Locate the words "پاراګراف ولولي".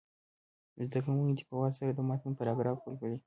2.39-3.17